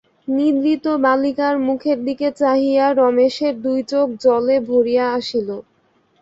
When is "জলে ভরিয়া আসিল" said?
4.23-5.49